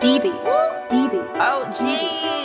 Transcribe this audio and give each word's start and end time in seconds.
DBs. 0.00 0.32
DBs. 0.88 1.28
OG. 1.36 2.39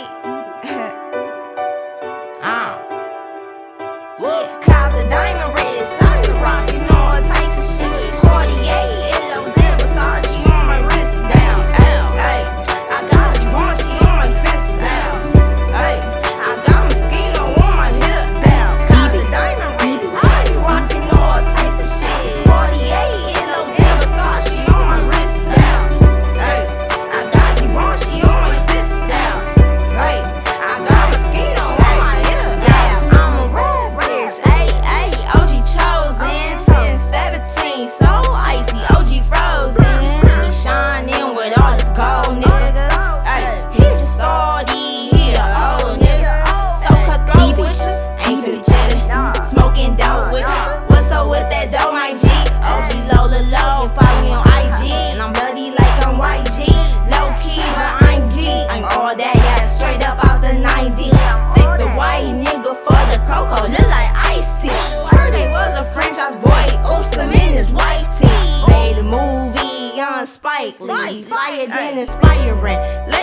Lee, 70.80 71.22
flyer 71.22 71.66
than 71.66 71.98
inspiring. 71.98 73.15